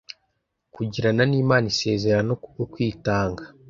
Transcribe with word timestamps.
kugirana 0.73 1.23
n’Imana 1.29 1.65
isezerano 1.73 2.31
kubwo 2.41 2.63
kwitanga, 2.73 3.43